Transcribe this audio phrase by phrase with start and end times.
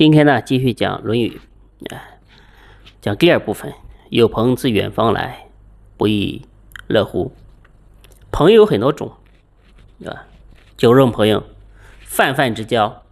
[0.00, 1.42] 今天呢，继续讲《论语》，
[1.94, 2.00] 啊，
[3.02, 3.74] 讲第二部分。
[4.08, 5.48] 有朋自远方来，
[5.98, 6.46] 不亦
[6.86, 7.32] 乐乎？
[8.32, 9.12] 朋友有很多种，
[10.06, 10.24] 啊，
[10.78, 11.44] 酒肉朋友、
[12.00, 13.02] 泛泛之交，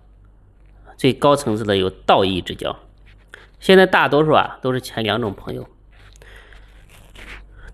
[0.96, 2.74] 最高层次的有道义之交。
[3.60, 5.68] 现在大多数啊，都是前两种朋友。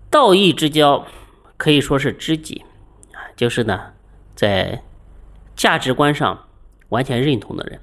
[0.09, 1.07] 道义之交
[1.55, 2.65] 可以说是知己，
[3.13, 3.93] 啊，就是呢，
[4.35, 4.83] 在
[5.55, 6.49] 价值观上
[6.89, 7.79] 完全认同的人。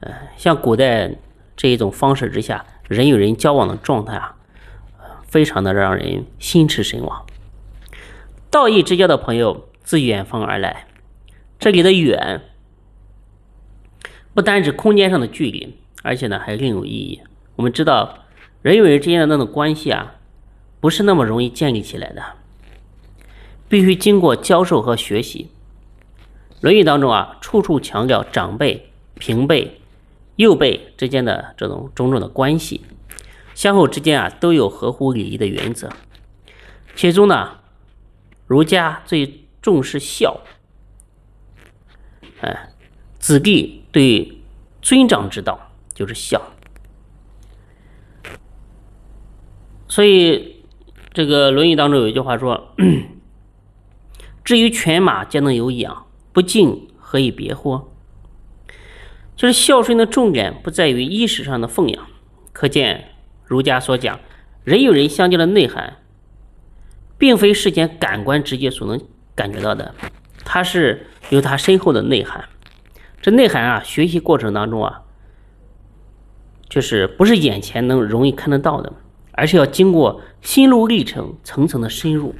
[0.00, 1.10] 呃，像古代
[1.56, 4.36] 这一种方式之下，人与人交往的状态啊，
[5.26, 7.26] 非常的让人心驰神往。
[8.50, 10.86] 道义之交的朋友自远方而来，
[11.58, 12.40] 这里的远
[14.32, 17.20] 不单指空间上的距离，而且呢还另有意义。
[17.56, 18.20] 我们知道，
[18.62, 20.14] 人与人之间的那种关系啊，
[20.78, 22.22] 不是那么容易建立起来的，
[23.68, 25.50] 必须经过教授和学习。
[26.60, 29.77] 《论语》当中啊，处处强调长辈、平辈。
[30.38, 32.82] 右辈之间的这种种种的关系，
[33.56, 35.90] 相互之间啊都有合乎礼仪的原则。
[36.94, 37.58] 其中呢，
[38.46, 40.40] 儒家最重视孝。
[42.40, 42.68] 哎，
[43.18, 44.40] 子弟对
[44.80, 46.40] 尊长之道就是孝。
[49.88, 50.64] 所以
[51.12, 52.76] 这个《论语》当中有一句话说
[54.44, 57.80] ：“至于犬马皆能有养，不敬何以别乎？”
[59.38, 62.06] 就是孝顺的重点不在于衣食上的奉养，
[62.52, 63.10] 可见
[63.44, 64.18] 儒家所讲
[64.64, 65.98] 人与人相交的内涵，
[67.16, 69.00] 并非世间感官直接所能
[69.36, 69.94] 感觉到的，
[70.44, 72.46] 它是有它深厚的内涵。
[73.22, 75.02] 这内涵啊，学习过程当中啊，
[76.68, 78.92] 就是不是眼前能容易看得到的，
[79.30, 82.34] 而是要经过心路历程层层的深入。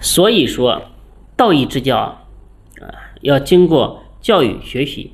[0.00, 0.82] 所以说，
[1.36, 2.18] 道义之交啊，
[3.20, 4.00] 要经过。
[4.24, 5.12] 教育学习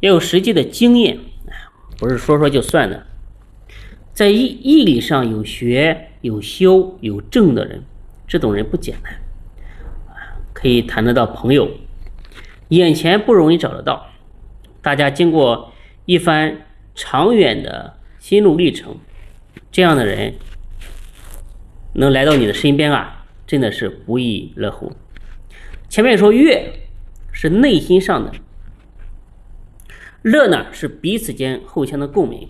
[0.00, 1.18] 要有实际的经验，
[1.98, 3.04] 不是说说就算的。
[4.14, 7.82] 在义义理上有学有修有正的人，
[8.26, 9.12] 这种人不简单，
[10.54, 11.70] 可以谈得到朋友，
[12.68, 14.06] 眼前不容易找得到。
[14.80, 15.74] 大家经过
[16.06, 16.62] 一番
[16.94, 18.96] 长远的心路历程，
[19.70, 20.32] 这样的人
[21.92, 24.90] 能来到你的身边啊，真的是不亦乐乎。
[25.90, 26.72] 前面说悦
[27.30, 28.32] 是内心上的。
[30.26, 32.48] 乐呢是彼此间互相的共鸣。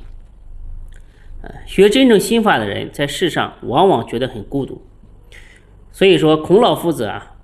[1.67, 4.81] 学真正心法的人在世上往往觉得很孤独，
[5.93, 7.37] 所以说孔老夫子啊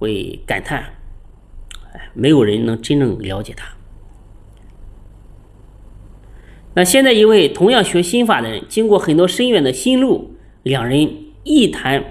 [0.00, 0.94] 会感叹：
[1.92, 3.68] 哎，没有人能真正了解他。
[6.74, 10.34] 那现在一位同样学心法的人，经过很多深远的心路，
[10.64, 11.08] 两人
[11.44, 12.04] 一谈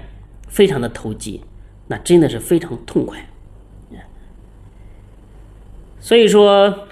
[0.48, 1.42] 非常的投机，
[1.88, 3.28] 那真的是非常痛快。
[6.00, 6.87] 所以说。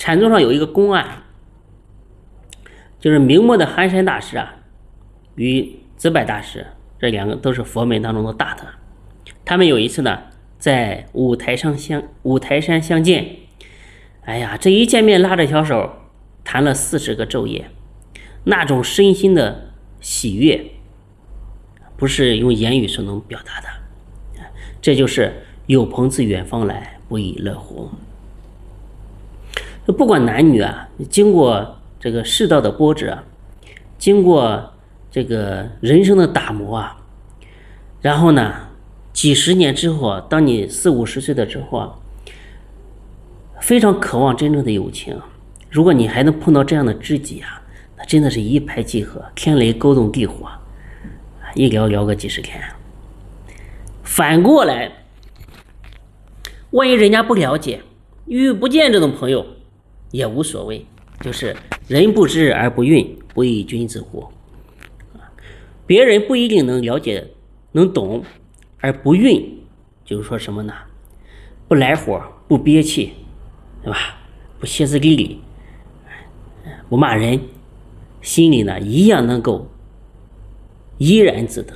[0.00, 1.24] 禅宗上有一个公案，
[2.98, 4.54] 就是明末的寒山大师啊，
[5.34, 6.66] 与子柏大师
[6.98, 8.64] 这两个都是佛门当中的大德。
[9.44, 10.22] 他们有一次呢，
[10.58, 13.36] 在五台山相五台山相见，
[14.22, 15.90] 哎呀，这一见面拉着小手
[16.44, 17.70] 谈了四十个昼夜，
[18.44, 20.64] 那种身心的喜悦，
[21.98, 23.68] 不是用言语所能表达的。
[24.80, 27.90] 这就是有朋自远方来，不亦乐乎。
[29.86, 33.18] 不管男女啊，经过这个世道的波折，
[33.98, 34.72] 经过
[35.10, 36.96] 这个人生的打磨啊，
[38.00, 38.54] 然后呢，
[39.12, 41.94] 几十年之后啊，当你四五十岁的时候啊，
[43.60, 45.20] 非常渴望真正的友情。
[45.68, 47.62] 如果你还能碰到这样的知己啊，
[47.96, 50.48] 那真的是一拍即合，天雷勾动地火，
[51.54, 52.62] 一聊聊个几十天。
[54.02, 54.92] 反过来，
[56.70, 57.80] 万一人家不了解，
[58.26, 59.44] 遇不见这种朋友。
[60.10, 60.84] 也无所谓，
[61.20, 61.56] 就是
[61.86, 64.28] 人不知而不愠，不亦君子乎？
[65.86, 67.28] 别人不一定能了解、
[67.72, 68.24] 能懂，
[68.78, 69.44] 而不愠，
[70.04, 70.72] 就是说什么呢？
[71.68, 73.12] 不来火，不憋气，
[73.82, 74.18] 对吧？
[74.58, 75.40] 不歇斯底里，
[76.88, 77.40] 不骂人，
[78.20, 79.68] 心里呢一样能够
[80.98, 81.74] 怡然自得，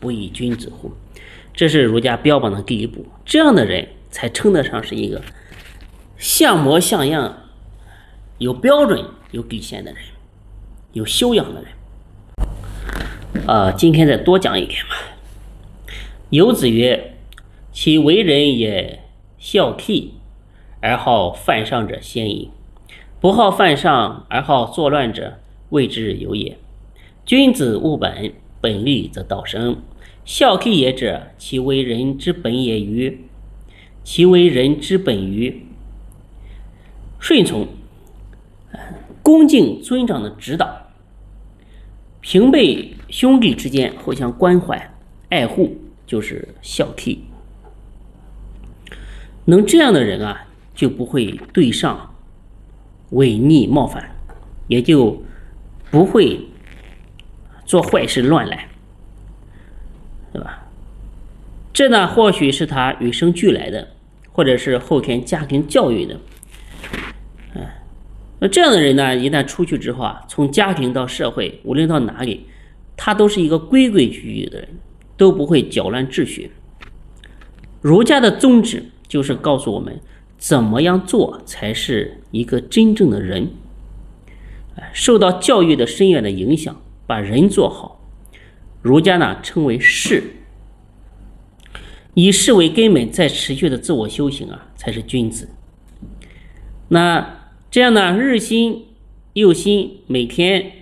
[0.00, 0.92] 不亦君子乎？
[1.52, 5.22] 这是儒家标榜的第一步，这样的人才称得上是一个
[6.16, 7.38] 像模像样。
[8.38, 10.00] 有标准、有底线的人，
[10.92, 13.46] 有修养的人。
[13.46, 14.96] 啊，今天再多讲一点吧。
[16.28, 17.14] 有子曰
[17.72, 19.04] ：“其为人也
[19.38, 20.10] 孝悌，
[20.80, 22.50] 而好犯上者先矣；
[23.20, 25.38] 不好犯上而好作乱者，
[25.70, 26.58] 谓之有也。
[27.24, 29.78] 君子务本，本立则道生。
[30.26, 33.24] 孝悌也者，其为人之本也与？
[34.04, 35.62] 其为人之本于？”
[37.18, 37.66] 顺从，
[39.26, 40.86] 恭敬尊长的指导，
[42.20, 44.94] 平辈兄弟之间互相关怀
[45.30, 45.76] 爱护，
[46.06, 47.18] 就是孝悌。
[49.46, 50.46] 能这样的人啊，
[50.76, 52.14] 就不会对上
[53.10, 54.14] 违逆冒犯，
[54.68, 55.20] 也就
[55.90, 56.46] 不会
[57.64, 58.68] 做坏事乱来，
[60.32, 60.68] 对吧？
[61.72, 63.88] 这呢，或许是他与生俱来的，
[64.30, 66.16] 或者是后天家庭教育的。
[68.38, 72.46] 那这样的人呢，一旦出去之后啊，从家庭到社会，无论到哪里，
[72.96, 74.68] 他都是一个规规矩矩的人，
[75.16, 76.50] 都不会搅乱秩序。
[77.80, 78.90] 儒家的宗旨。
[79.08, 80.00] 就是告诉我们
[80.36, 83.50] 怎么样做才是一个真正的人。
[84.92, 88.04] 受到教育的深远的影响，把人做好，
[88.82, 90.24] 儒家呢称为士，
[92.14, 95.50] 以士为根本，在持续的自我修行啊，才是君子。
[96.88, 98.86] 那这样呢，日新
[99.34, 100.72] 又新，每天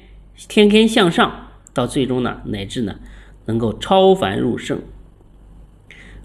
[0.48, 3.00] 天天向上，到最终呢，乃至呢，
[3.46, 4.80] 能够超凡入圣。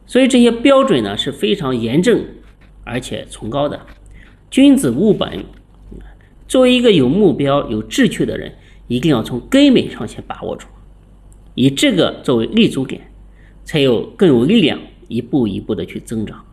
[0.06, 2.26] 所以这些标准呢是非常严正
[2.84, 3.86] 而且崇高的。
[4.52, 5.46] 君子务本，
[6.48, 8.56] 作为一个有目标、有志趣的人，
[8.88, 10.68] 一定要从根本上先把握住，
[11.56, 13.12] 以这个作为立足点，
[13.64, 16.44] 才有更有力量一步一步的去增长，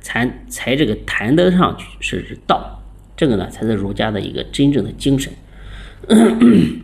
[0.00, 2.80] 才才这个谈得上去是道。
[3.16, 5.32] 这个呢才是儒家的一个真正的精神。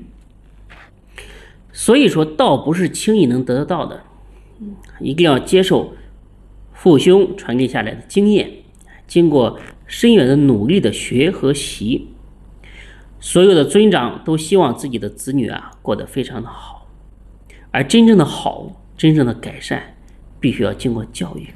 [1.72, 4.02] 所以说，道不是轻易能得到的，
[5.00, 5.94] 一定要接受。
[6.72, 8.50] 父兄传递下来的经验，
[9.06, 12.08] 经过深远的努力的学和习，
[13.20, 16.86] 所有的尊长都希望自己的子女啊过得非常的好，
[17.70, 19.94] 而真正的好，真正的改善，
[20.40, 21.48] 必须要经过教育。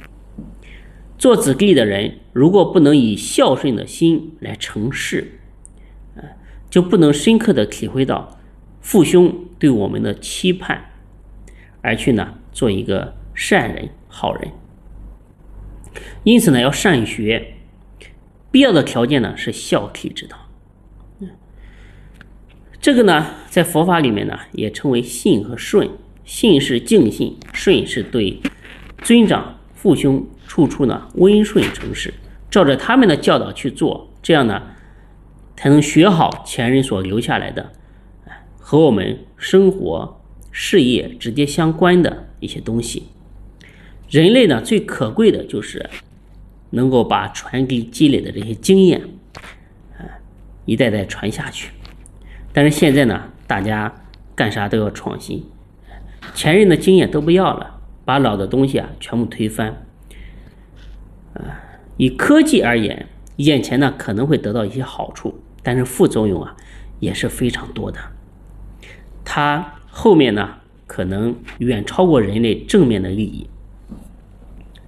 [1.16, 5.40] 做子弟的人，如果不能以孝顺的心来成事，
[6.16, 6.22] 啊，
[6.68, 8.38] 就不能深刻的体会到
[8.80, 10.90] 父兄对我们的期盼，
[11.80, 14.50] 而去呢做一个善人、好人。
[16.24, 17.54] 因此呢，要善学，
[18.50, 20.36] 必要的条件呢是孝悌之道。
[22.80, 25.88] 这个呢，在佛法里面呢，也称为信和顺。
[26.24, 28.40] 信是敬信，顺是对
[29.02, 32.14] 尊长父兄处处呢温顺成事，
[32.48, 34.62] 照着他们的教导去做，这样呢，
[35.56, 37.72] 才能学好前人所留下来的，
[38.60, 40.20] 和我们生活、
[40.52, 43.08] 事业直接相关的一些东西。
[44.08, 45.90] 人类呢，最可贵的就是
[46.70, 49.00] 能够把传给积累的这些经验，
[49.98, 50.06] 啊，
[50.66, 51.72] 一代代传下去。
[52.52, 53.92] 但是现在呢，大家
[54.36, 55.44] 干啥都要创新，
[56.32, 59.80] 前人的经验都不要了，把老的东西啊全部推翻。
[61.96, 66.56] 以科技而言，眼前呢可能会得到一些好处，但是副作用啊
[67.00, 67.98] 也是非常多的。
[69.24, 70.56] 它后面呢
[70.86, 73.46] 可能远超过人类正面的利益。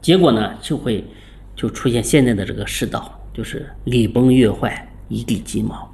[0.00, 1.04] 结果呢，就会
[1.56, 5.92] 就出现现在的这个世道，就是礼崩乐坏，一地鸡毛，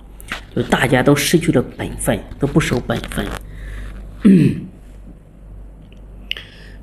[0.54, 3.24] 就大家都失去了本分，都不守本分。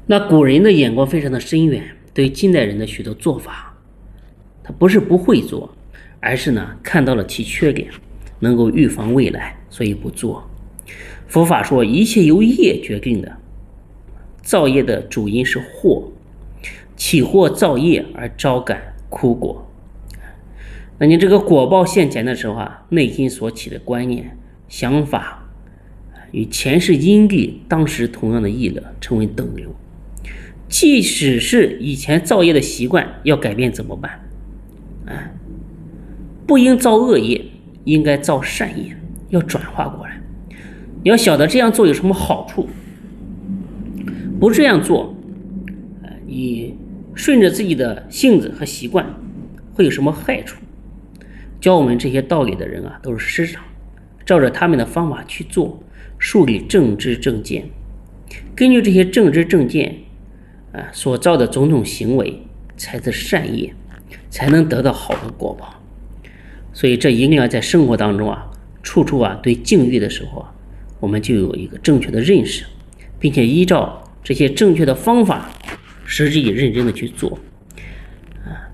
[0.07, 3.68] 那古人的眼光非常的深远，对近代人的许多做法，
[4.77, 5.73] 不是不会做，
[6.19, 7.89] 而是呢看到了其缺点，
[8.39, 10.49] 能够预防未来，所以不做。
[11.27, 13.37] 佛法说一切由业决定的，
[14.41, 16.11] 造业的主因是祸。
[16.95, 19.71] 起祸造业而招感苦果，
[20.97, 25.47] 那你这个果报现前的时候啊，内心所起的观念、想法，
[26.31, 29.73] 与前世因地当时同样的意乐成为等流。
[30.67, 34.28] 即使是以前造业的习惯要改变怎么办？
[35.09, 35.29] 啊，
[36.47, 37.43] 不应造恶业，
[37.83, 38.95] 应该造善业，
[39.29, 40.21] 要转化过来。
[41.03, 42.69] 你要晓得这样做有什么好处，
[44.39, 45.13] 不这样做，
[46.03, 46.77] 啊，你。
[47.15, 49.05] 顺着自己的性子和习惯，
[49.73, 50.61] 会有什么害处？
[51.59, 53.61] 教我们这些道理的人啊，都是师长，
[54.25, 55.83] 照着他们的方法去做，
[56.17, 57.65] 树立正知正见，
[58.55, 59.93] 根据这些正知正见
[60.71, 62.41] 啊所造的种种行为，
[62.77, 63.73] 才是善业，
[64.29, 65.81] 才能得到好的果报。
[66.73, 68.51] 所以，这一定要在生活当中啊，
[68.83, 70.53] 处处啊对境遇的时候啊，
[70.99, 72.65] 我们就有一个正确的认识，
[73.19, 75.49] 并且依照这些正确的方法。
[76.11, 77.37] 实际认真的去做，
[78.43, 78.65] 啊，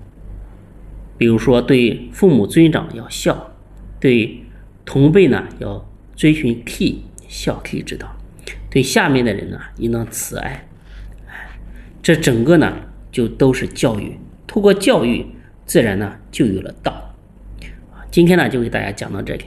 [1.18, 3.52] 比如说对父母尊长要孝，
[4.00, 4.42] 对
[4.86, 6.94] 同辈呢要遵循悌
[7.28, 8.16] 孝悌之道，
[8.70, 10.66] 对下面的人呢应当慈爱，
[12.02, 12.74] 这整个呢
[13.12, 15.26] 就都是教育，通过教育，
[15.66, 17.14] 自然呢就有了道，
[18.10, 19.44] 今天呢就给大家讲到这里。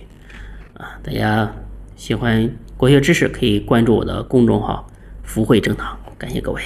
[0.73, 1.51] 啊，大家
[1.95, 4.85] 喜欢国学知识可以关注我的公众号
[5.23, 6.61] “福慧正堂”，感谢各位。